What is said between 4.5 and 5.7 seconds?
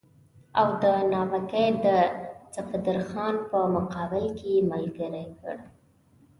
یې ملګری کړ.